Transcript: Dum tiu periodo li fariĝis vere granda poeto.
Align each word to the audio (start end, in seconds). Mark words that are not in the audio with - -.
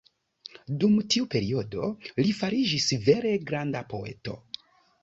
Dum 0.83 0.95
tiu 1.15 1.27
periodo 1.35 1.91
li 2.25 2.35
fariĝis 2.41 2.91
vere 3.07 3.39
granda 3.53 3.89
poeto. 3.95 4.43